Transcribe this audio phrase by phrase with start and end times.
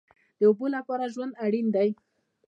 [0.37, 1.89] د اوبو لپاره ژوند اړین دی